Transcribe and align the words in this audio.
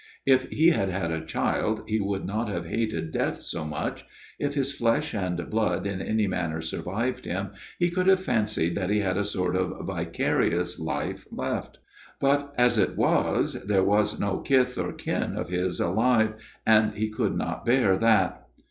If 0.25 0.49
he 0.49 0.69
had 0.71 0.89
had 0.89 1.11
a 1.11 1.23
child 1.23 1.83
he 1.85 1.99
would 1.99 2.25
not 2.25 2.49
have 2.49 2.65
hated 2.65 3.11
death 3.11 3.39
so 3.43 3.63
much; 3.63 4.03
if 4.39 4.55
his 4.55 4.75
flesh 4.75 5.13
and 5.13 5.47
blood 5.47 5.85
in 5.85 6.01
any 6.01 6.25
manner 6.25 6.59
survived 6.59 7.25
him, 7.25 7.51
he 7.77 7.91
could 7.91 8.07
have 8.07 8.19
fancied 8.19 8.73
that 8.73 8.89
he 8.89 9.01
had 9.01 9.15
a 9.15 9.23
sort 9.23 9.55
of 9.55 9.85
vicarious 9.85 10.79
life 10.79 11.27
left; 11.31 11.77
but 12.19 12.51
as 12.57 12.79
it 12.79 12.97
was 12.97 13.53
there 13.65 13.83
was 13.83 14.19
no 14.19 14.39
kith 14.39 14.75
or 14.79 14.91
kin 14.91 15.35
of 15.37 15.49
his 15.49 15.79
alive; 15.79 16.33
and 16.65 16.95
he 16.95 17.07
could 17.07 17.35
not 17.37 17.63
bear 17.63 17.95
that." 17.95 18.47